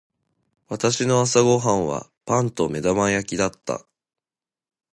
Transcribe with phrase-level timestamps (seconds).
[0.67, 3.85] 私の朝ご飯はパンと目玉焼きだった。